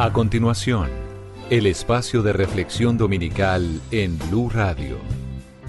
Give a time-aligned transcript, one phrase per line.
[0.00, 0.90] A continuación,
[1.50, 4.96] el espacio de reflexión dominical en Blue Radio.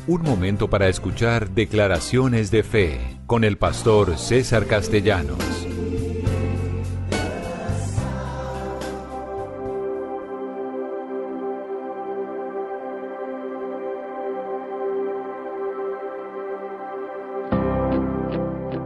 [0.06, 5.69] Un momento para escuchar declaraciones de fe con el pastor César Castellanos.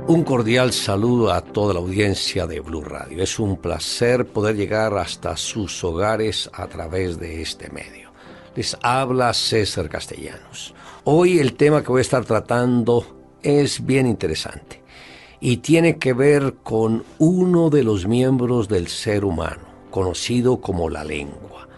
[0.05, 3.23] Un cordial saludo a toda la audiencia de Blue Radio.
[3.23, 8.11] Es un placer poder llegar hasta sus hogares a través de este medio.
[8.53, 10.75] Les habla César Castellanos.
[11.05, 14.83] Hoy el tema que voy a estar tratando es bien interesante
[15.39, 21.05] y tiene que ver con uno de los miembros del ser humano, conocido como la
[21.05, 21.69] lengua.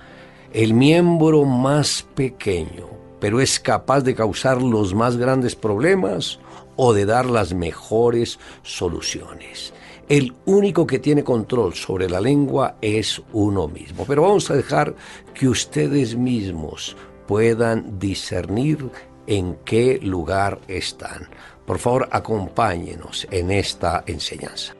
[0.51, 2.87] El miembro más pequeño,
[3.25, 6.37] pero es capaz de causar los más grandes problemas
[6.75, 9.73] o de dar las mejores soluciones.
[10.07, 14.05] El único que tiene control sobre la lengua es uno mismo.
[14.05, 14.93] Pero vamos a dejar
[15.33, 18.91] que ustedes mismos puedan discernir
[19.25, 21.27] en qué lugar están.
[21.65, 24.75] Por favor, acompáñenos en esta enseñanza.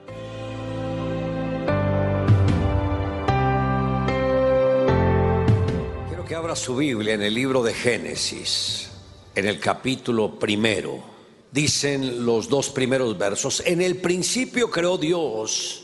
[6.55, 8.89] Su Biblia en el libro de Génesis,
[9.35, 11.03] en el capítulo primero.
[11.51, 15.83] Dicen los dos primeros versos, en el principio creó Dios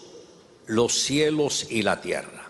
[0.67, 2.49] los cielos y la tierra.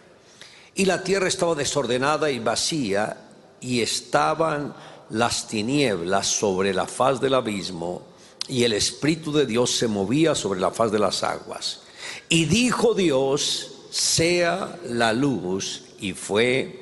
[0.75, 3.17] Y la tierra estaba desordenada y vacía
[3.59, 4.73] y estaban
[5.09, 8.03] las tinieblas sobre la faz del abismo
[8.47, 11.81] y el Espíritu de Dios se movía sobre la faz de las aguas.
[12.29, 16.81] Y dijo Dios, sea la luz y fue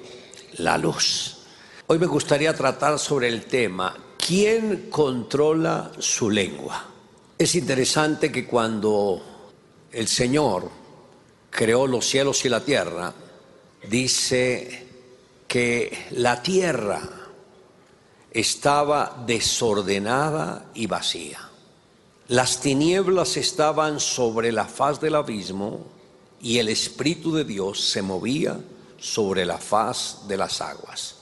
[0.58, 1.38] la luz.
[1.88, 6.86] Hoy me gustaría tratar sobre el tema, ¿quién controla su lengua?
[7.38, 9.22] Es interesante que cuando
[9.92, 10.70] el Señor
[11.50, 13.14] creó los cielos y la tierra,
[13.90, 14.88] dice
[15.48, 17.02] que la tierra
[18.32, 21.40] estaba desordenada y vacía.
[22.28, 25.88] Las tinieblas estaban sobre la faz del abismo
[26.40, 28.60] y el Espíritu de Dios se movía
[29.00, 31.16] sobre la faz de las aguas.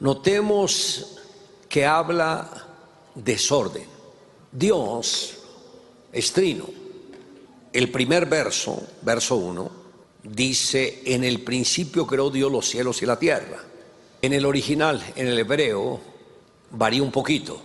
[0.00, 1.18] Notemos
[1.68, 2.66] que habla
[3.14, 3.86] desorden.
[4.50, 5.38] Dios
[6.12, 6.66] es trino.
[7.72, 9.70] El primer verso, verso 1,
[10.24, 13.62] dice, en el principio creó Dios los cielos y la tierra.
[14.20, 16.00] En el original, en el hebreo,
[16.70, 17.60] varía un poquito.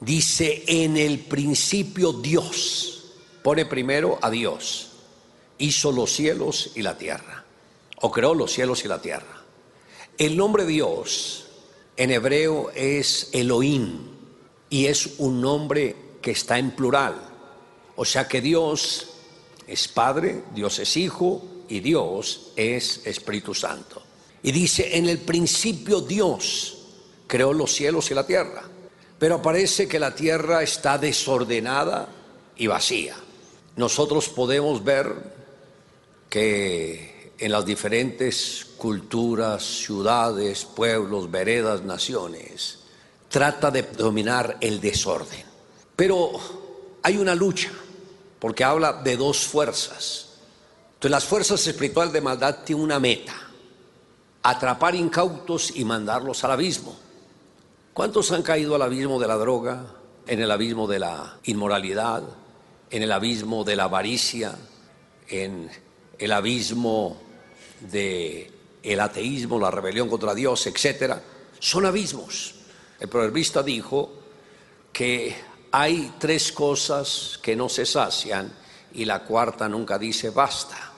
[0.00, 3.04] Dice, en el principio Dios.
[3.42, 4.92] Pone primero a Dios.
[5.58, 7.44] Hizo los cielos y la tierra.
[8.00, 9.42] O creó los cielos y la tierra.
[10.18, 11.46] El nombre Dios
[11.96, 14.08] en hebreo es Elohim
[14.70, 17.14] y es un nombre que está en plural.
[17.96, 19.08] O sea que Dios
[19.66, 24.02] es Padre, Dios es Hijo y Dios es Espíritu Santo.
[24.42, 26.78] Y dice, en el principio Dios
[27.26, 28.62] creó los cielos y la tierra,
[29.18, 32.08] pero parece que la tierra está desordenada
[32.56, 33.16] y vacía.
[33.76, 35.14] Nosotros podemos ver
[36.28, 37.09] que
[37.40, 42.80] en las diferentes culturas, ciudades, pueblos, veredas, naciones,
[43.30, 45.42] trata de dominar el desorden.
[45.96, 46.32] Pero
[47.02, 47.70] hay una lucha,
[48.38, 50.28] porque habla de dos fuerzas.
[50.94, 53.34] Entonces las fuerzas espirituales de maldad tienen una meta,
[54.42, 56.94] atrapar incautos y mandarlos al abismo.
[57.94, 59.94] ¿Cuántos han caído al abismo de la droga,
[60.26, 62.22] en el abismo de la inmoralidad,
[62.90, 64.58] en el abismo de la avaricia,
[65.26, 65.70] en
[66.18, 67.29] el abismo
[67.80, 68.50] de
[68.82, 71.22] el ateísmo, la rebelión contra Dios, etcétera?
[71.58, 72.54] Son abismos.
[72.98, 74.12] El proverbista dijo
[74.92, 75.34] que
[75.72, 78.52] hay tres cosas que no se sacian
[78.92, 80.92] y la cuarta nunca dice basta.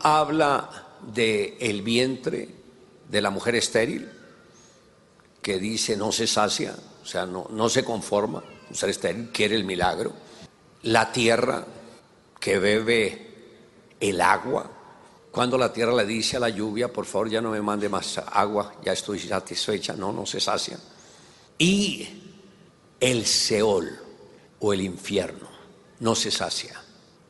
[0.00, 2.48] Habla de el vientre
[3.08, 4.10] de la mujer estéril
[5.40, 9.56] que dice no se sacia, o sea, no, no se conforma, un ser estéril quiere
[9.56, 10.12] el milagro.
[10.82, 11.64] La tierra
[12.38, 13.28] que bebe
[14.00, 14.70] el agua,
[15.30, 18.18] cuando la tierra le dice a la lluvia, por favor ya no me mande más
[18.18, 20.78] agua, ya estoy satisfecha, no, no se sacia.
[21.58, 22.08] Y
[22.98, 23.98] el Seol
[24.60, 25.48] o el infierno
[26.00, 26.82] no se sacia.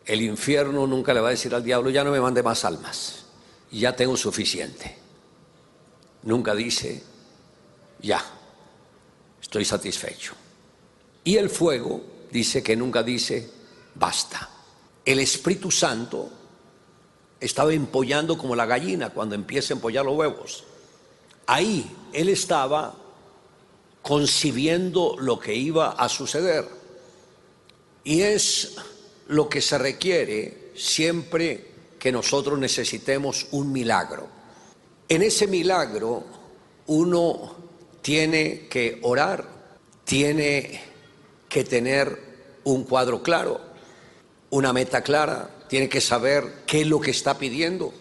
[0.04, 3.24] El infierno nunca le va a decir al diablo, ya no me mande más almas,
[3.70, 4.96] ya tengo suficiente.
[6.22, 7.02] Nunca dice,
[8.00, 8.24] ya,
[9.40, 10.34] estoy satisfecho.
[11.24, 13.50] Y el fuego dice que nunca dice,
[13.94, 14.48] basta.
[15.04, 16.30] El Espíritu Santo
[17.40, 20.64] estaba empollando como la gallina cuando empieza a empollar los huevos.
[21.46, 22.94] Ahí él estaba
[24.02, 26.66] concibiendo lo que iba a suceder.
[28.04, 28.76] Y es
[29.28, 31.68] lo que se requiere siempre
[31.98, 34.28] que nosotros necesitemos un milagro.
[35.08, 36.24] En ese milagro
[36.86, 37.54] uno
[38.00, 39.44] tiene que orar,
[40.04, 40.80] tiene
[41.48, 42.28] que tener
[42.64, 43.60] un cuadro claro,
[44.50, 47.92] una meta clara, tiene que saber qué es lo que está pidiendo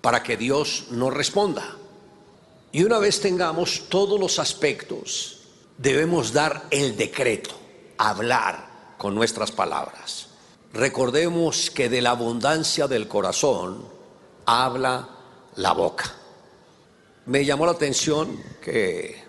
[0.00, 1.76] para que Dios nos responda.
[2.72, 5.38] Y una vez tengamos todos los aspectos,
[5.78, 7.50] debemos dar el decreto,
[7.98, 10.28] hablar con nuestras palabras.
[10.72, 13.84] Recordemos que de la abundancia del corazón
[14.46, 15.08] habla
[15.56, 16.14] la boca.
[17.26, 19.22] Me llamó la atención que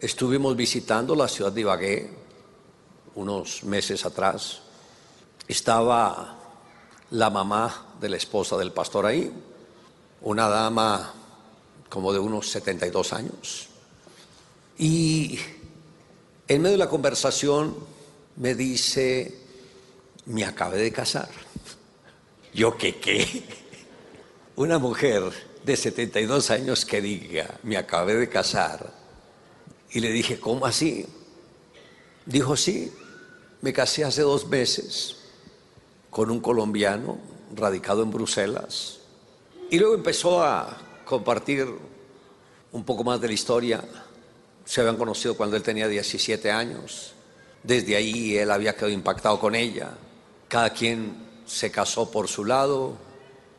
[0.00, 2.10] estuvimos visitando la ciudad de Ibagué
[3.14, 4.60] unos meses atrás.
[5.46, 6.37] Estaba
[7.10, 9.32] la mamá de la esposa del pastor ahí,
[10.22, 11.14] una dama
[11.88, 13.68] como de unos 72 años.
[14.76, 15.38] Y
[16.46, 17.74] en medio de la conversación
[18.36, 19.38] me dice,
[20.26, 21.30] me acabé de casar.
[22.52, 23.44] Yo qué qué.
[24.56, 25.22] Una mujer
[25.64, 28.92] de 72 años que diga, me acabé de casar.
[29.90, 31.06] Y le dije, ¿cómo así?
[32.26, 32.92] Dijo, sí,
[33.62, 35.17] me casé hace dos meses
[36.18, 37.16] con un colombiano
[37.54, 38.98] radicado en Bruselas.
[39.70, 41.68] Y luego empezó a compartir
[42.72, 43.84] un poco más de la historia.
[44.64, 47.12] Se habían conocido cuando él tenía 17 años.
[47.62, 49.92] Desde ahí él había quedado impactado con ella.
[50.48, 51.14] Cada quien
[51.46, 52.96] se casó por su lado,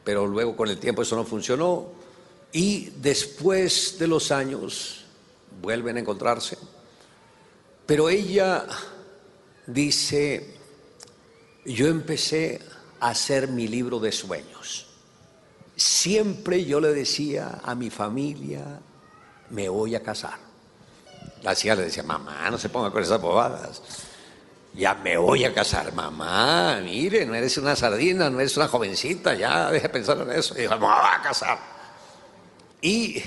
[0.03, 1.85] pero luego con el tiempo eso no funcionó.
[2.51, 5.05] Y después de los años
[5.61, 6.57] vuelven a encontrarse.
[7.85, 8.65] Pero ella
[9.65, 10.58] dice,
[11.65, 12.61] yo empecé
[12.99, 14.87] a hacer mi libro de sueños.
[15.75, 18.79] Siempre yo le decía a mi familia,
[19.49, 20.37] me voy a casar.
[21.41, 23.81] La hija le decía, mamá, no se ponga con esas bobadas.
[24.73, 29.33] Ya me voy a casar, mamá, mire, no eres una sardina, no eres una jovencita,
[29.33, 30.53] ya deje de pensar en eso.
[30.57, 31.59] Y dijo, me voy a casar.
[32.81, 33.23] Y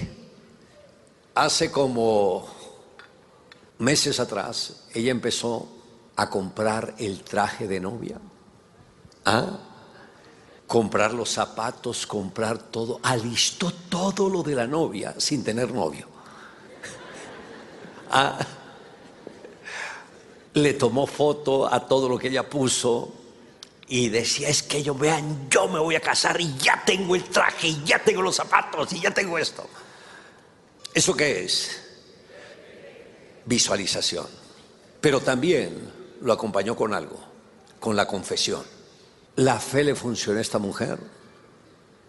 [1.34, 2.48] hace como
[3.78, 5.81] meses atrás, ella empezó
[6.22, 8.18] a comprar el traje de novia.
[9.24, 9.58] ¿Ah?
[10.66, 13.00] Comprar los zapatos, comprar todo.
[13.02, 16.06] Alistó todo lo de la novia sin tener novio.
[20.54, 23.12] Le tomó foto a todo lo que ella puso
[23.88, 27.24] y decía, es que ellos vean, yo me voy a casar y ya tengo el
[27.24, 29.68] traje, y ya tengo los zapatos, y ya tengo esto.
[30.94, 31.78] ¿Eso qué es?
[33.44, 34.26] Visualización.
[35.00, 37.18] Pero también lo acompañó con algo,
[37.80, 38.62] con la confesión.
[39.36, 40.98] La fe le funcionó a esta mujer.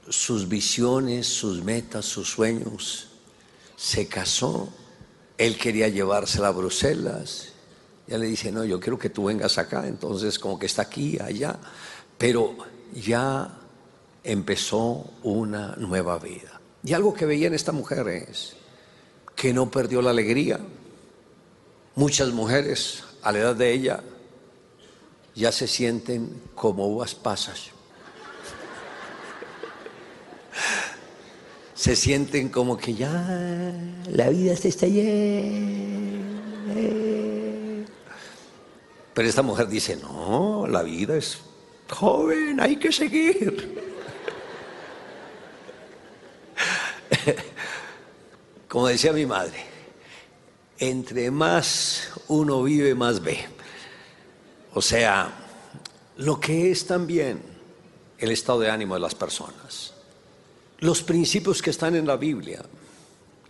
[0.10, 3.08] Sus visiones, sus metas, sus sueños.
[3.75, 4.70] Se casó.
[5.38, 7.50] Él quería llevársela a Bruselas.
[8.08, 9.88] Ya le dice, no, yo quiero que tú vengas acá.
[9.88, 11.58] Entonces, como que está aquí, allá.
[12.17, 12.55] Pero
[12.93, 13.58] ya
[14.24, 16.62] empezó una nueva vida.
[16.84, 18.55] Y algo que veía en esta mujer es
[19.36, 20.60] que no perdió la alegría.
[21.96, 24.03] Muchas mujeres a la edad de ella
[25.36, 27.72] ya se sienten como uvas pasas.
[31.74, 33.74] Se sienten como que ya
[34.08, 36.24] la vida se está yendo.
[39.13, 41.39] Pero esta mujer dice, no, la vida es
[41.89, 43.84] joven, hay que seguir.
[48.68, 49.73] Como decía mi madre,
[50.80, 53.46] entre más uno vive, más ve.
[54.74, 55.32] O sea,
[56.18, 57.42] lo que es también
[58.18, 59.94] el estado de ánimo de las personas.
[60.80, 62.62] Los principios que están en la Biblia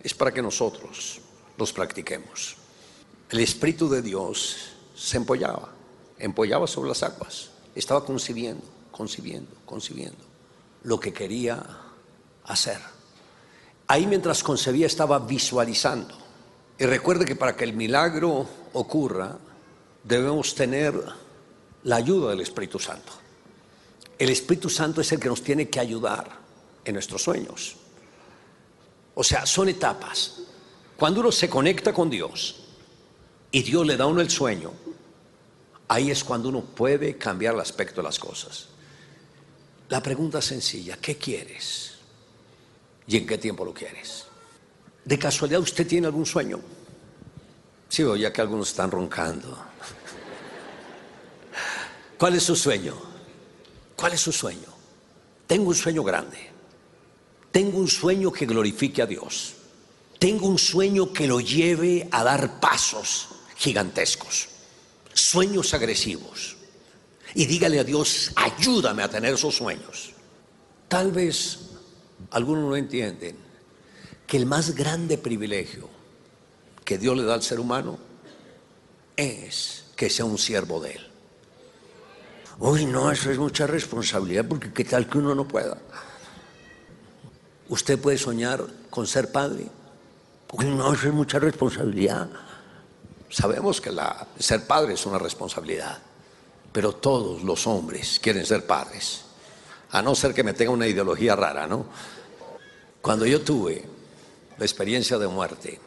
[0.02, 1.20] es para que nosotros
[1.56, 2.56] los practiquemos.
[3.30, 4.56] El Espíritu de Dios
[4.94, 5.72] se empollaba,
[6.18, 10.24] empollaba sobre las aguas, estaba concibiendo, concibiendo, concibiendo
[10.84, 11.64] lo que quería
[12.44, 12.78] hacer.
[13.86, 16.23] Ahí mientras concebía estaba visualizando.
[16.84, 19.38] Y recuerde que para que el milagro ocurra,
[20.02, 20.94] debemos tener
[21.84, 23.10] la ayuda del Espíritu Santo.
[24.18, 26.30] El Espíritu Santo es el que nos tiene que ayudar
[26.84, 27.76] en nuestros sueños.
[29.14, 30.42] O sea, son etapas.
[30.98, 32.66] Cuando uno se conecta con Dios
[33.50, 34.70] y Dios le da a uno el sueño,
[35.88, 38.66] ahí es cuando uno puede cambiar el aspecto de las cosas.
[39.88, 41.94] La pregunta es sencilla, ¿qué quieres?
[43.06, 44.26] ¿Y en qué tiempo lo quieres?
[45.04, 46.60] ¿De casualidad usted tiene algún sueño?
[47.88, 49.56] Sí, ya que algunos están roncando.
[52.18, 52.94] ¿Cuál es su sueño?
[53.94, 54.68] ¿Cuál es su sueño?
[55.46, 56.50] Tengo un sueño grande.
[57.52, 59.54] Tengo un sueño que glorifique a Dios.
[60.18, 64.48] Tengo un sueño que lo lleve a dar pasos gigantescos.
[65.12, 66.56] Sueños agresivos.
[67.34, 70.12] Y dígale a Dios, ayúdame a tener esos sueños.
[70.88, 71.58] Tal vez
[72.30, 73.43] algunos no entienden
[74.34, 75.88] que el más grande privilegio
[76.84, 77.96] que Dios le da al ser humano
[79.16, 81.08] es que sea un siervo de Él.
[82.58, 85.78] Uy, no, eso es mucha responsabilidad porque qué tal que uno no pueda.
[87.68, 89.68] Usted puede soñar con ser padre.
[90.50, 92.28] Uy, no, eso es mucha responsabilidad.
[93.30, 93.92] Sabemos que
[94.40, 95.96] ser padre es una responsabilidad,
[96.72, 99.26] pero todos los hombres quieren ser padres,
[99.92, 101.86] a no ser que me tenga una ideología rara, ¿no?
[103.00, 103.93] Cuando yo tuve
[104.58, 105.80] la experiencia de muerte,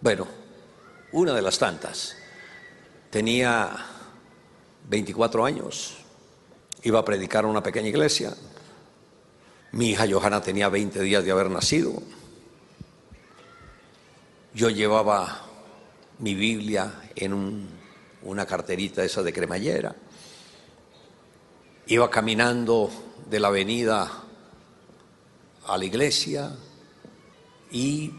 [0.00, 0.26] bueno,
[1.12, 2.16] una de las tantas,
[3.10, 3.70] tenía
[4.88, 5.96] 24 años,
[6.82, 8.34] iba a predicar en una pequeña iglesia,
[9.72, 11.92] mi hija Johanna tenía 20 días de haber nacido,
[14.54, 15.42] yo llevaba
[16.18, 17.68] mi Biblia en
[18.22, 19.94] una carterita esa de cremallera,
[21.86, 22.90] iba caminando
[23.28, 24.10] de la avenida
[25.66, 26.52] a la iglesia
[27.70, 28.10] y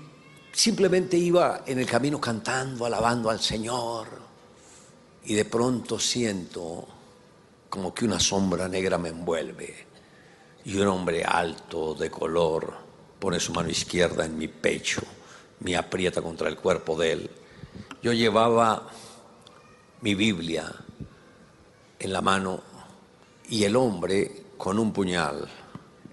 [0.52, 4.08] simplemente iba en el camino cantando, alabando al Señor
[5.24, 6.88] y de pronto siento
[7.70, 9.88] como que una sombra negra me envuelve
[10.66, 12.74] y un hombre alto de color
[13.20, 15.02] pone su mano izquierda en mi pecho,
[15.60, 17.30] me aprieta contra el cuerpo de él.
[18.02, 18.90] Yo llevaba
[20.02, 20.74] mi Biblia
[22.00, 22.62] en la mano
[23.48, 25.48] y el hombre con un puñal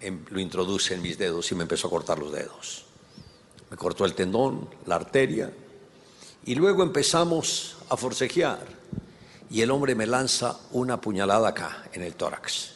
[0.01, 2.85] Em, lo introduce en mis dedos y me empezó a cortar los dedos.
[3.71, 5.53] Me cortó el tendón, la arteria,
[6.45, 8.67] y luego empezamos a forcejear.
[9.51, 12.73] Y el hombre me lanza una puñalada acá, en el tórax.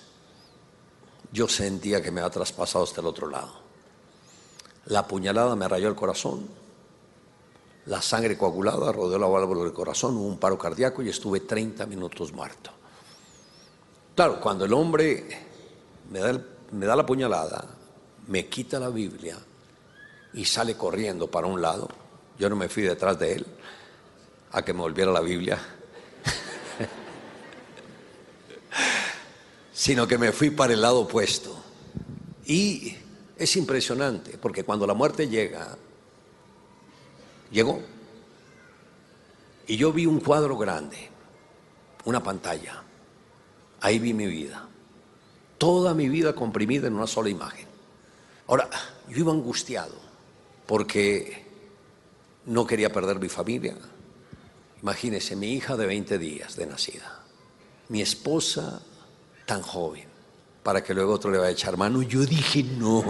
[1.33, 3.53] Yo sentía que me había traspasado hasta el otro lado.
[4.87, 6.49] La puñalada me rayó el corazón.
[7.87, 11.85] La sangre coagulada rodeó la válvula del corazón, hubo un paro cardíaco y estuve 30
[11.87, 12.71] minutos muerto.
[14.15, 15.27] Claro, cuando el hombre
[16.11, 16.41] me da
[16.73, 17.65] me da la puñalada,
[18.29, 19.37] me quita la Biblia
[20.35, 21.89] y sale corriendo para un lado.
[22.39, 23.47] Yo no me fui detrás de él
[24.53, 25.59] a que me volviera la Biblia,
[29.73, 31.57] sino que me fui para el lado opuesto.
[32.47, 32.97] Y
[33.37, 35.77] es impresionante, porque cuando la muerte llega,
[37.51, 37.81] llegó.
[39.67, 41.09] Y yo vi un cuadro grande,
[42.05, 42.83] una pantalla.
[43.81, 44.69] Ahí vi mi vida
[45.63, 47.69] toda mi vida comprimida en una sola imagen.
[48.49, 48.69] Ahora,
[49.09, 49.95] yo iba angustiado
[50.73, 51.45] porque
[52.47, 53.77] no quería perder mi familia.
[54.81, 57.21] Imagínese, mi hija de 20 días de nacida,
[57.91, 58.81] mi esposa
[59.45, 60.07] tan joven,
[60.63, 62.01] para que luego otro le vaya a echar mano.
[62.01, 63.01] Yo dije, no.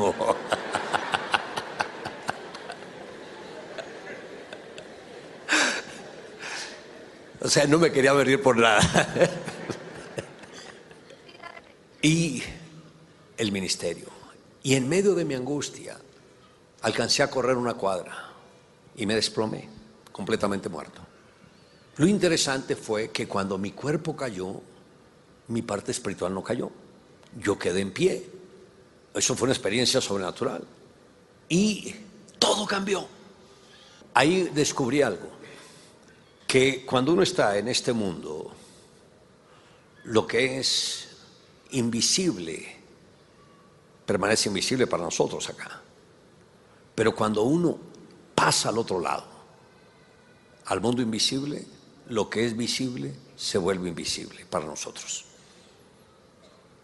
[7.41, 8.83] o sea, no me quería venir por nada.
[12.03, 12.43] y
[13.37, 14.09] el ministerio.
[14.65, 15.97] Y en medio de mi angustia
[16.83, 18.31] alcancé a correr una cuadra
[18.97, 19.69] y me desplomé,
[20.11, 21.01] completamente muerto.
[21.97, 24.61] Lo interesante fue que cuando mi cuerpo cayó,
[25.49, 26.71] mi parte espiritual no cayó.
[27.39, 28.27] Yo quedé en pie.
[29.15, 30.65] Eso fue una experiencia sobrenatural.
[31.49, 31.95] Y
[32.39, 33.07] todo cambió.
[34.15, 35.29] Ahí descubrí algo,
[36.47, 38.53] que cuando uno está en este mundo,
[40.05, 41.09] lo que es
[41.71, 42.77] invisible
[44.05, 45.82] permanece invisible para nosotros acá.
[46.95, 47.79] Pero cuando uno
[48.35, 49.25] pasa al otro lado,
[50.67, 51.65] al mundo invisible,
[52.09, 55.25] lo que es visible se vuelve invisible para nosotros.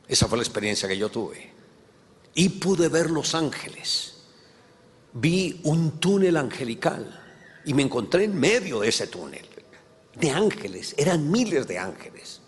[0.06, 1.52] Esa fue la experiencia que yo tuve.
[2.34, 4.14] Y pude ver los ángeles.
[5.12, 7.24] Vi un túnel angelical
[7.64, 9.46] y me encontré en medio de ese túnel
[10.14, 10.94] de ángeles.
[10.96, 12.40] Eran miles de ángeles.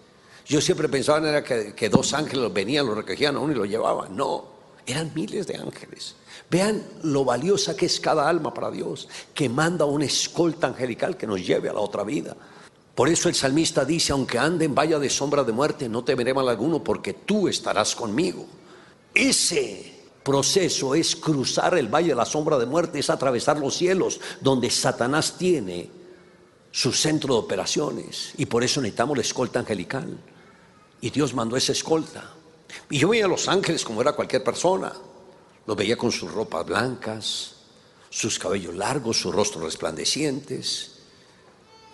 [0.47, 3.65] Yo siempre pensaba era que, que dos ángeles venían, lo recogían a uno y lo
[3.65, 4.17] llevaban.
[4.17, 4.60] No,
[4.91, 6.17] Eran miles de ángeles.
[6.51, 11.29] Vean lo valiosa que es cada alma para Dios, que manda una escolta angelical que
[11.29, 12.37] nos lleve a la otra vida.
[12.97, 16.35] Por eso el salmista dice, aunque ande en valla de sombra de muerte, no temeré
[16.35, 18.47] mal alguno, porque tú estarás conmigo.
[19.15, 19.95] Ese
[20.25, 24.71] proceso es cruzar el valle de la sombra de muerte, es atravesar los cielos, donde
[24.71, 25.89] Satanás tiene
[26.73, 28.33] su centro de operaciones.
[28.39, 30.19] Y por eso necesitamos la escolta angelical.
[31.01, 32.40] Y Dios mandó esa escolta.
[32.91, 34.93] Y yo veía a los ángeles como era cualquier persona.
[35.67, 37.55] Los veía con sus ropas blancas,
[38.11, 40.97] sus cabellos largos, sus rostros resplandecientes.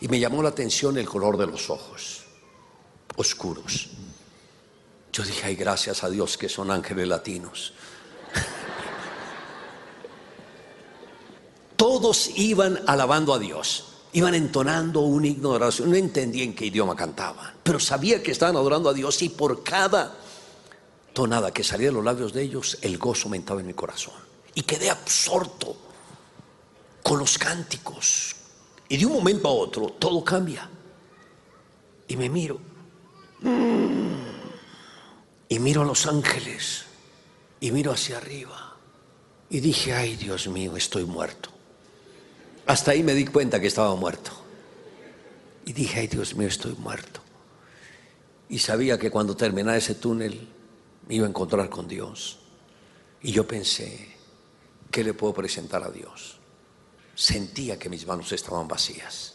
[0.01, 2.25] Y me llamó la atención el color de los ojos,
[3.17, 3.91] oscuros.
[5.13, 7.73] Yo dije, ay, gracias a Dios que son ángeles latinos.
[11.77, 15.91] Todos iban alabando a Dios, iban entonando un himno de oración.
[15.91, 19.63] No entendía en qué idioma cantaban, pero sabía que estaban adorando a Dios y por
[19.63, 20.15] cada
[21.17, 24.13] tonada que salía de los labios de ellos, el gozo aumentaba en mi corazón.
[24.55, 25.75] Y quedé absorto
[27.03, 28.37] con los cánticos.
[28.87, 30.69] Y de un momento a otro todo cambia.
[32.07, 32.61] Y me miro.
[35.49, 36.85] Y miro a los ángeles.
[37.61, 38.77] Y miro hacia arriba.
[39.49, 41.49] Y dije, ay Dios mío, estoy muerto.
[42.67, 44.33] Hasta ahí me di cuenta que estaba muerto.
[45.65, 47.21] Y dije, ay Dios mío, estoy muerto.
[48.51, 50.56] Y sabía que cuando terminara ese túnel
[51.07, 52.39] me iba a encontrar con Dios.
[53.23, 54.15] Y yo pensé,
[54.91, 56.39] ¿qué le puedo presentar a Dios?
[57.15, 59.35] Sentía que mis manos estaban vacías.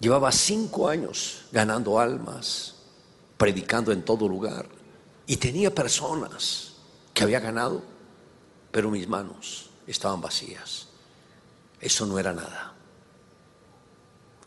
[0.00, 2.74] Llevaba cinco años ganando almas,
[3.36, 4.68] predicando en todo lugar.
[5.26, 6.74] Y tenía personas
[7.14, 7.82] que había ganado,
[8.70, 10.88] pero mis manos estaban vacías.
[11.80, 12.74] Eso no era nada,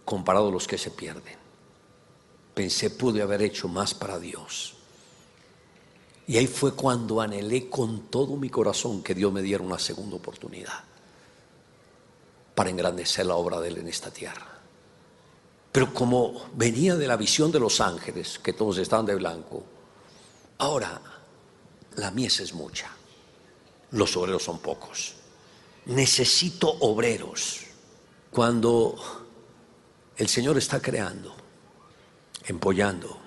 [0.06, 1.38] comparado a los que se pierden.
[2.54, 4.76] Pensé, pude haber hecho más para Dios.
[6.28, 10.16] Y ahí fue cuando anhelé con todo mi corazón que Dios me diera una segunda
[10.16, 10.84] oportunidad
[12.56, 14.48] para engrandecer la obra de Él en esta tierra.
[15.72, 19.64] Pero como venía de la visión de los ángeles, que todos estaban de blanco,
[20.58, 21.02] ahora
[21.96, 22.90] la mies es mucha,
[23.92, 25.16] los obreros son pocos.
[25.86, 27.62] Necesito obreros.
[28.30, 28.96] Cuando
[30.16, 31.36] el Señor está creando,
[32.46, 33.21] empollando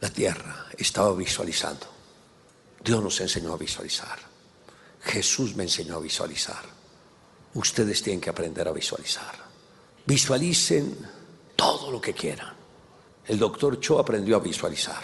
[0.00, 1.86] la tierra, estaba visualizando.
[2.84, 4.18] Dios nos enseñó a visualizar.
[5.02, 6.64] Jesús me enseñó a visualizar.
[7.54, 9.34] Ustedes tienen que aprender a visualizar.
[10.04, 10.96] Visualicen
[11.56, 12.54] todo lo que quieran.
[13.26, 15.02] El doctor Cho aprendió a visualizar.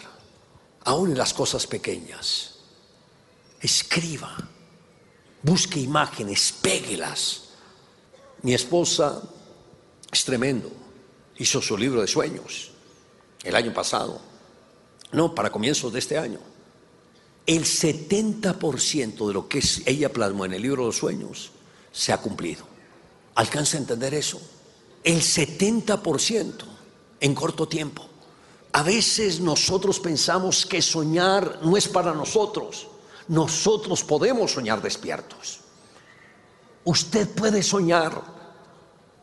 [0.84, 2.56] Aún en las cosas pequeñas.
[3.60, 4.36] Escriba.
[5.42, 7.48] Busque imágenes, péguelas.
[8.42, 9.22] Mi esposa
[10.10, 10.70] es tremendo.
[11.38, 12.70] Hizo su libro de sueños
[13.42, 14.31] el año pasado.
[15.12, 16.38] No, para comienzos de este año
[17.46, 21.50] el 70% de lo que ella plasmó en el libro de los sueños
[21.90, 22.64] se ha cumplido.
[23.34, 24.40] ¿Alcanza a entender eso?
[25.02, 26.64] El 70%
[27.20, 28.06] en corto tiempo.
[28.72, 32.86] A veces nosotros pensamos que soñar no es para nosotros.
[33.28, 35.60] Nosotros podemos soñar despiertos.
[36.84, 38.42] Usted puede soñar.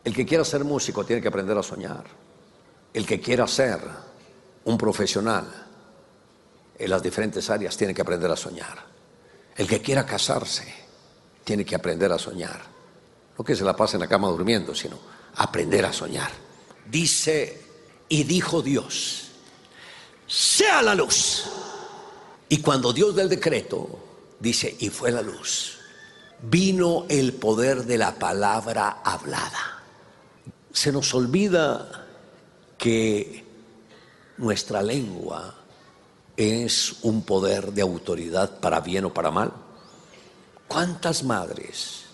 [0.04, 2.06] El que quiera ser músico tiene que aprender a soñar.
[2.94, 3.80] El que quiera ser
[4.66, 5.69] un profesional
[6.80, 8.78] en las diferentes áreas tiene que aprender a soñar.
[9.56, 10.74] El que quiera casarse
[11.44, 12.62] tiene que aprender a soñar.
[13.38, 14.98] No que se la pase en la cama durmiendo, sino
[15.36, 16.32] aprender a soñar.
[16.90, 17.62] Dice,
[18.08, 19.32] y dijo Dios,
[20.26, 21.46] sea la luz.
[22.48, 24.00] Y cuando Dios da el decreto,
[24.40, 25.78] dice, y fue la luz.
[26.42, 29.84] Vino el poder de la palabra hablada.
[30.72, 32.08] Se nos olvida
[32.78, 33.44] que
[34.38, 35.56] nuestra lengua
[36.40, 39.52] es un poder de autoridad para bien o para mal.
[40.70, 42.06] ¿Cuántas madres,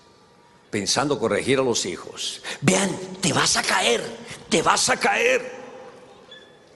[0.72, 2.90] pensando corregir a los hijos, vean,
[3.22, 4.02] te vas a caer,
[4.50, 5.44] te vas a caer?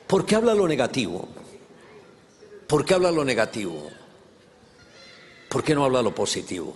[0.05, 1.27] ¿Por qué habla lo negativo?
[2.67, 3.89] ¿Por qué habla lo negativo?
[5.49, 6.75] ¿Por qué no habla lo positivo?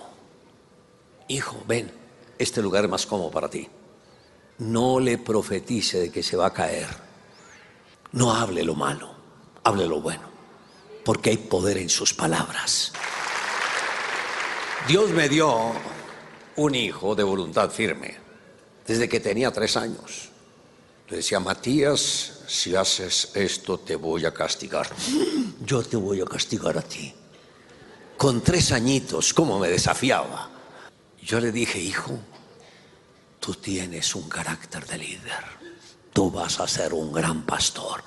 [1.28, 1.92] Hijo, ven,
[2.40, 3.70] este lugar es más cómodo para ti.
[4.58, 6.88] No le profetice de que se va a caer.
[8.14, 9.12] No hable lo malo,
[9.64, 10.33] hable lo bueno
[11.04, 12.92] porque hay poder en sus palabras.
[14.88, 15.72] Dios me dio
[16.58, 18.18] un hijo de voluntad firme
[18.86, 20.30] desde que tenía tres años.
[21.10, 24.90] Le decía, Matías, si haces esto te voy a castigar.
[25.66, 27.14] Yo te voy a castigar a ti.
[28.18, 30.50] Con tres añitos, ¿cómo me desafiaba?
[31.22, 32.20] Yo le dije, hijo,
[33.40, 35.44] tú tienes un carácter de líder.
[36.12, 38.04] Tú vas a ser un gran pastor.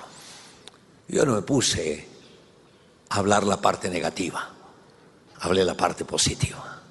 [1.08, 2.15] Yo no me puse
[3.10, 4.52] hablar la parte negativa.
[5.40, 6.82] hablé la parte positiva.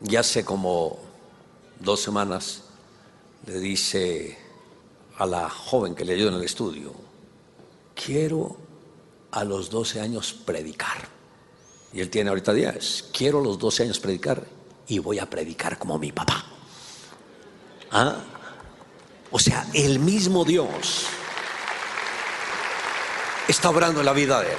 [0.00, 0.98] Ya hace como
[1.80, 2.62] dos semanas
[3.46, 4.38] le dice
[5.18, 6.92] a la joven que le ayudó en el estudio,
[7.94, 8.56] quiero
[9.32, 11.08] a los 12 años predicar.
[11.92, 13.10] Y él tiene ahorita 10.
[13.12, 14.44] Quiero a los 12 años predicar
[14.88, 16.44] y voy a predicar como mi papá.
[17.90, 18.16] ¿Ah?
[19.30, 21.06] O sea, el mismo Dios
[23.48, 24.58] está obrando en la vida de él.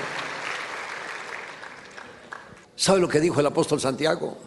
[2.86, 4.38] ¿Sabe lo que dijo el apóstol Santiago?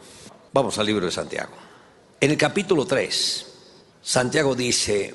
[0.53, 1.55] Vamos al libro de Santiago.
[2.21, 3.47] En el capítulo 3,
[4.01, 5.13] Santiago dice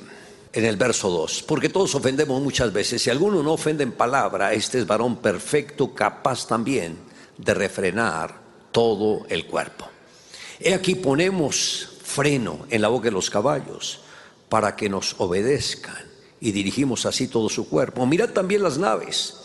[0.51, 4.51] en el verso 2, porque todos ofendemos muchas veces, si alguno no ofende en palabra,
[4.51, 6.97] este es varón perfecto, capaz también
[7.37, 8.41] de refrenar
[8.73, 9.87] todo el cuerpo.
[10.59, 14.01] He aquí ponemos freno en la boca de los caballos
[14.49, 18.05] para que nos obedezcan y dirigimos así todo su cuerpo.
[18.05, 19.35] Mirad también las naves,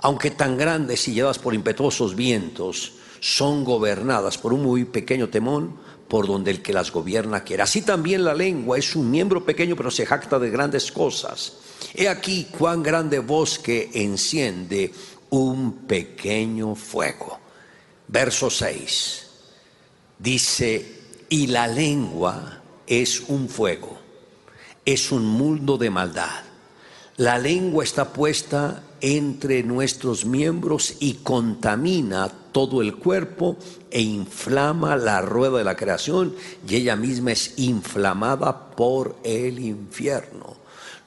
[0.00, 5.76] aunque tan grandes y llevadas por impetuosos vientos, son gobernadas por un muy pequeño temón
[6.08, 7.62] por donde el que las gobierna quiere.
[7.62, 11.54] Así también la lengua es un miembro pequeño pero se jacta de grandes cosas.
[11.94, 14.92] He aquí cuán grande bosque enciende
[15.30, 17.38] un pequeño fuego.
[18.08, 19.28] Verso 6
[20.18, 23.98] dice, y la lengua es un fuego,
[24.84, 26.47] es un mundo de maldad.
[27.18, 33.56] La lengua está puesta entre nuestros miembros y contamina todo el cuerpo
[33.90, 40.58] e inflama la rueda de la creación y ella misma es inflamada por el infierno.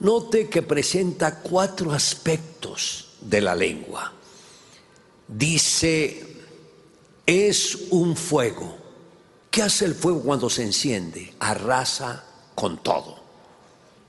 [0.01, 4.11] Note que presenta cuatro aspectos de la lengua.
[5.29, 6.27] Dice,
[7.25, 8.75] es un fuego.
[9.49, 11.35] ¿Qué hace el fuego cuando se enciende?
[11.39, 13.20] Arrasa con todo.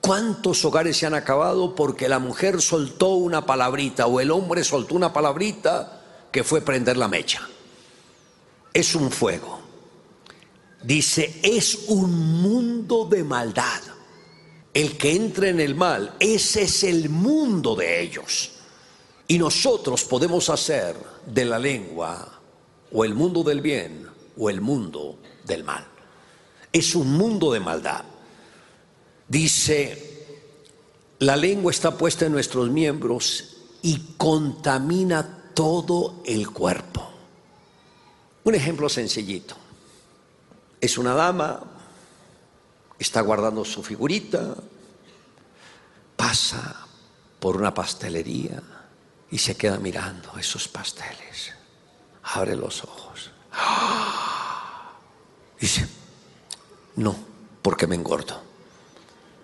[0.02, 4.96] ¿Cuántos hogares se han acabado porque la mujer soltó una palabrita o el hombre soltó
[4.96, 7.48] una palabrita que fue prender la mecha?
[8.74, 9.60] Es un fuego.
[10.82, 13.80] Dice, es un mundo de maldad.
[14.74, 18.50] El que entra en el mal, ese es el mundo de ellos.
[19.28, 22.40] Y nosotros podemos hacer de la lengua
[22.90, 25.86] o el mundo del bien o el mundo del mal.
[26.72, 28.04] Es un mundo de maldad.
[29.32, 30.36] Dice,
[31.20, 37.10] la lengua está puesta en nuestros miembros y contamina todo el cuerpo.
[38.44, 39.56] Un ejemplo sencillito.
[40.78, 41.62] Es una dama,
[42.98, 44.54] está guardando su figurita,
[46.14, 46.86] pasa
[47.40, 48.62] por una pastelería
[49.30, 51.54] y se queda mirando esos pasteles.
[52.24, 53.30] Abre los ojos.
[55.58, 55.88] Dice,
[56.96, 57.16] no,
[57.62, 58.41] porque me engordo.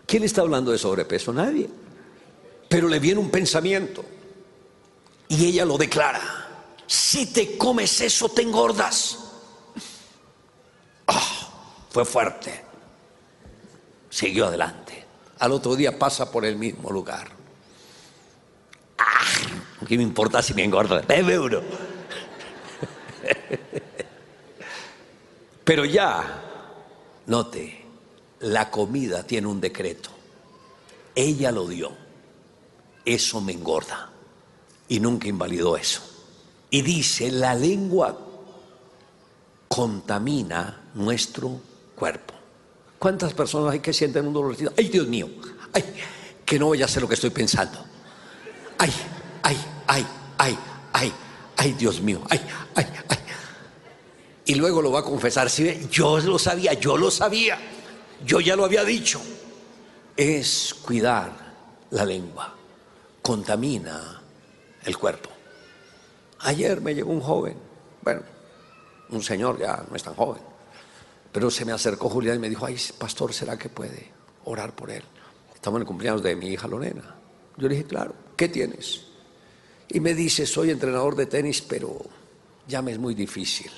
[0.08, 1.32] ¿Quién está hablando de sobrepeso?
[1.34, 1.68] Nadie.
[2.66, 4.02] Pero le viene un pensamiento
[5.28, 6.46] y ella lo declara.
[6.86, 9.18] Si te comes eso, te engordas.
[11.06, 11.50] Ah,
[11.90, 12.64] fue fuerte.
[14.08, 15.04] Siguió adelante.
[15.40, 17.28] Al otro día pasa por el mismo lugar.
[18.96, 19.20] Ah,
[19.86, 21.02] ¿Qué me importa si me engordo?
[21.06, 21.60] Bebe uno.
[25.64, 26.42] Pero ya,
[27.26, 27.87] note,
[28.40, 30.10] la comida tiene un decreto.
[31.14, 31.90] Ella lo dio.
[33.04, 34.10] Eso me engorda.
[34.88, 36.00] Y nunca invalidó eso.
[36.70, 38.18] Y dice, la lengua
[39.68, 41.60] contamina nuestro
[41.94, 42.34] cuerpo.
[42.98, 44.56] ¿Cuántas personas hay que sienten un dolor?
[44.76, 45.28] Ay, Dios mío,
[45.72, 45.84] ay,
[46.44, 47.84] que no voy a hacer lo que estoy pensando.
[48.76, 48.92] Ay,
[49.42, 50.58] ay, ay, ay,
[50.92, 51.12] ay,
[51.56, 52.40] ay, Dios mío, ay,
[52.74, 53.18] ay, ay.
[54.46, 55.50] Y luego lo va a confesar.
[55.50, 57.58] Si yo lo sabía, yo lo sabía.
[58.24, 59.20] Yo ya lo había dicho.
[60.16, 61.32] Es cuidar
[61.90, 62.54] la lengua.
[63.22, 64.20] Contamina
[64.84, 65.30] el cuerpo.
[66.40, 67.56] Ayer me llegó un joven,
[68.02, 68.22] bueno,
[69.10, 70.40] un señor ya no es tan joven,
[71.32, 74.12] pero se me acercó Julián y me dijo, ay, pastor, ¿será que puede
[74.44, 75.02] orar por él?
[75.52, 77.16] Estamos en el cumpleaños de mi hija Lorena.
[77.56, 79.02] Yo le dije, claro, ¿qué tienes?
[79.88, 82.00] Y me dice, soy entrenador de tenis, pero
[82.68, 83.70] ya me es muy difícil,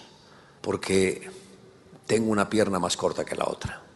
[0.61, 1.31] porque
[2.07, 3.90] tengo una pierna más corta que la otra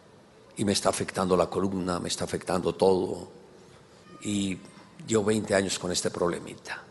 [0.57, 3.27] y me está afectando la columna, me está afectando todo.
[4.21, 4.57] Y
[5.07, 6.83] yo 20 años con este problemita.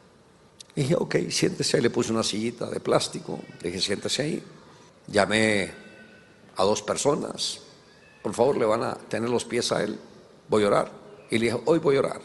[0.76, 1.82] Y dije, ok, siéntese ahí.
[1.82, 3.40] Le puse una sillita de plástico.
[3.60, 4.42] Le dije, siéntese ahí.
[5.06, 5.72] Llamé
[6.56, 7.60] a dos personas.
[8.22, 9.98] Por favor, le van a tener los pies a él.
[10.48, 10.92] Voy a orar.
[11.30, 12.20] Y le dije, hoy voy a orar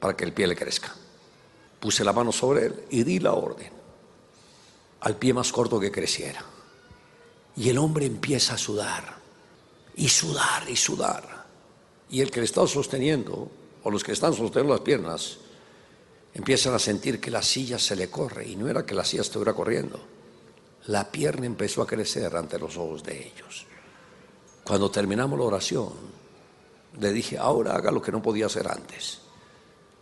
[0.00, 0.94] para que el pie le crezca.
[1.80, 3.84] Puse la mano sobre él y di la orden
[5.04, 6.42] al pie más corto que creciera.
[7.56, 9.23] Y el hombre empieza a sudar
[9.96, 11.44] y sudar y sudar.
[12.10, 13.50] Y el que le está sosteniendo,
[13.82, 15.38] o los que están sosteniendo las piernas,
[16.32, 18.46] empiezan a sentir que la silla se le corre.
[18.48, 20.00] Y no era que la silla estuviera corriendo,
[20.86, 23.66] la pierna empezó a crecer ante los ojos de ellos.
[24.64, 25.92] Cuando terminamos la oración,
[27.00, 29.20] le dije, ahora haga lo que no podía hacer antes.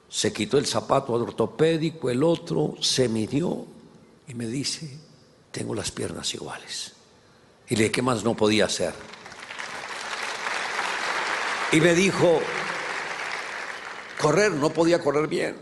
[0.09, 3.67] Se quitó el zapato ortopédico, el otro se midió
[4.29, 4.99] y me dice,
[5.51, 6.93] tengo las piernas iguales.
[7.69, 8.93] Y le dije, ¿qué más no podía hacer?
[11.73, 12.39] Y me dijo,
[14.21, 15.57] correr, no podía correr bien.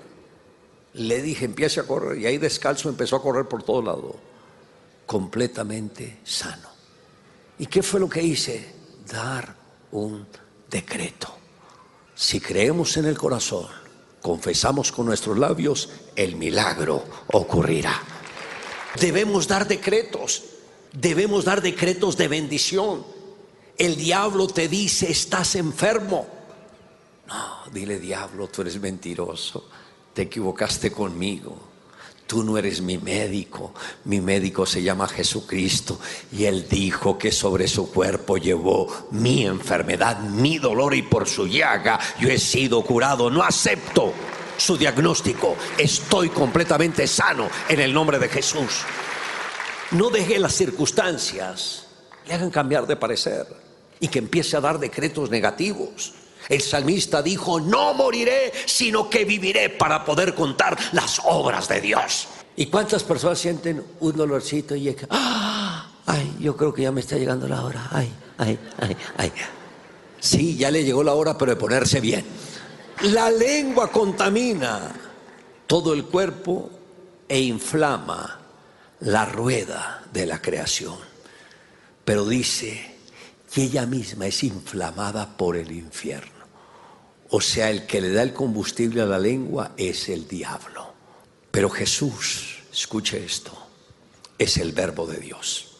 [0.94, 2.18] Le dije, empiece a correr.
[2.18, 4.16] Y ahí descalzo empezó a correr por todo lado,
[5.06, 6.68] completamente sano.
[7.60, 8.74] ¿Y qué fue lo que hice?
[9.06, 9.54] Dar
[9.92, 10.26] un
[10.68, 11.32] decreto.
[12.16, 13.68] Si creemos en el corazón,
[14.20, 18.02] confesamos con nuestros labios, el milagro ocurrirá.
[19.00, 20.42] Debemos dar decretos,
[20.92, 23.19] debemos dar decretos de bendición
[23.80, 26.26] el diablo te dice, estás enfermo.
[27.26, 29.70] No, dile diablo, tú eres mentiroso,
[30.12, 31.56] te equivocaste conmigo.
[32.26, 33.72] Tú no eres mi médico,
[34.04, 35.98] mi médico se llama Jesucristo
[36.30, 41.48] y él dijo que sobre su cuerpo llevó mi enfermedad, mi dolor y por su
[41.48, 43.30] llaga yo he sido curado.
[43.30, 44.12] No acepto
[44.58, 48.82] su diagnóstico, estoy completamente sano en el nombre de Jesús.
[49.92, 51.86] No deje las circunstancias
[52.26, 53.69] le hagan cambiar de parecer
[54.00, 56.14] y que empiece a dar decretos negativos.
[56.48, 62.26] El salmista dijo, no moriré, sino que viviré para poder contar las obras de Dios.
[62.56, 65.92] ¿Y cuántas personas sienten un dolorcito y ¡Ah!
[66.06, 69.32] ay, yo creo que ya me está llegando la hora, ay, ay, ay, ay.
[70.18, 72.24] Sí, ya le llegó la hora, pero de ponerse bien.
[73.02, 74.92] La lengua contamina
[75.66, 76.70] todo el cuerpo
[77.28, 78.38] e inflama
[79.00, 80.96] la rueda de la creación.
[82.04, 82.89] Pero dice,
[83.54, 86.40] y ella misma es inflamada por el infierno.
[87.30, 90.94] O sea, el que le da el combustible a la lengua es el diablo.
[91.50, 93.52] Pero Jesús, escuche esto,
[94.38, 95.78] es el verbo de Dios.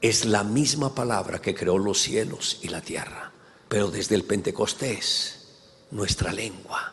[0.00, 3.32] Es la misma palabra que creó los cielos y la tierra.
[3.68, 5.46] Pero desde el Pentecostés,
[5.90, 6.92] nuestra lengua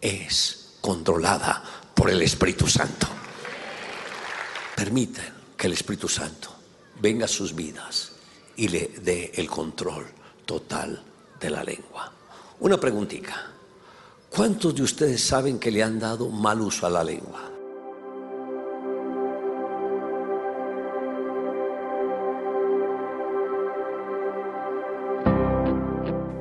[0.00, 1.62] es controlada
[1.94, 3.08] por el Espíritu Santo.
[4.76, 6.54] Permiten que el Espíritu Santo
[7.00, 8.13] venga a sus vidas
[8.56, 10.06] y le dé el control
[10.44, 11.02] total
[11.40, 12.12] de la lengua.
[12.60, 13.50] Una preguntita.
[14.30, 17.50] ¿Cuántos de ustedes saben que le han dado mal uso a la lengua?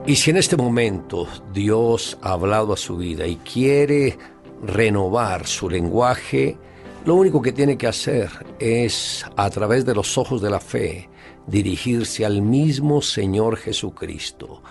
[0.05, 4.17] Y si en este momento Dios ha hablado a su vida y quiere
[4.61, 6.57] renovar su lenguaje,
[7.05, 11.09] lo único que tiene que hacer es, a través de los ojos de la fe,
[11.47, 14.61] dirigirse al mismo Señor Jesucristo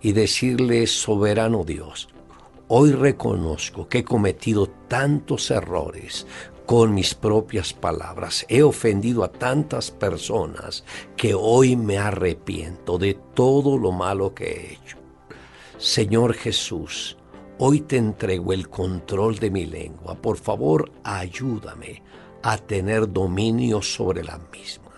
[0.00, 2.08] y decirle, soberano Dios,
[2.68, 6.26] hoy reconozco que he cometido tantos errores
[6.66, 8.46] con mis propias palabras.
[8.48, 10.84] He ofendido a tantas personas
[11.16, 14.98] que hoy me arrepiento de todo lo malo que he hecho.
[15.76, 17.16] Señor Jesús,
[17.58, 20.14] hoy te entrego el control de mi lengua.
[20.14, 22.02] Por favor, ayúdame
[22.42, 24.91] a tener dominio sobre la misma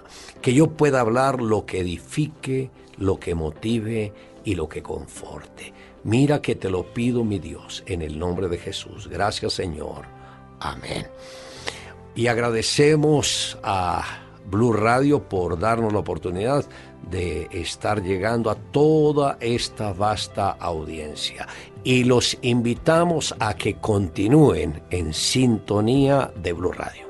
[0.45, 4.13] que yo pueda hablar lo que edifique, lo que motive
[4.45, 5.73] y lo que conforte.
[6.03, 9.09] Mira que te lo pido, mi Dios, en el nombre de Jesús.
[9.09, 10.05] Gracias, Señor.
[10.61, 11.07] Amén.
[12.15, 14.05] Y agradecemos a
[14.45, 16.67] Blue Radio por darnos la oportunidad
[17.11, 21.49] de estar llegando a toda esta vasta audiencia.
[21.85, 27.04] Y los invitamos a que continúen en sintonía de Blue Radio.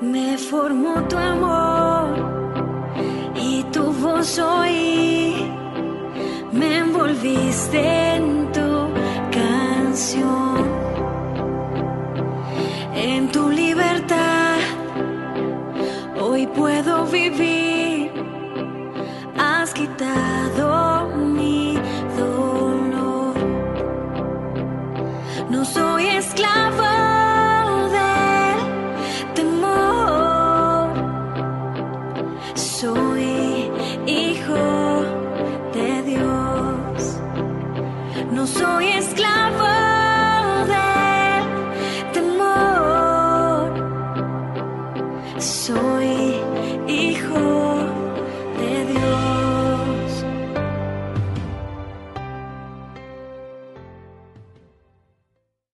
[0.00, 2.14] Me formó tu amor
[3.34, 5.46] y tu voz oí.
[6.52, 8.88] Me envolviste en tu
[9.30, 10.64] canción.
[12.94, 14.56] En tu libertad
[16.18, 17.49] hoy puedo vivir.